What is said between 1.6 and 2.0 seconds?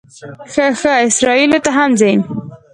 ته هم